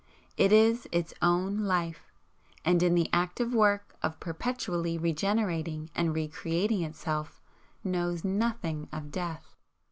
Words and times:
It 0.35 0.51
is 0.51 0.87
its 0.91 1.13
own 1.21 1.59
Life, 1.65 2.11
and 2.65 2.81
in 2.81 2.95
the 2.95 3.07
active 3.13 3.53
work 3.53 3.95
of 4.01 4.19
perpetually 4.19 4.97
re 4.97 5.13
generating 5.13 5.91
and 5.93 6.11
re 6.15 6.27
creating 6.27 6.81
itself, 6.81 7.39
knows 7.83 8.23
nothing 8.25 8.87
of 8.91 9.11
Death. 9.11 9.55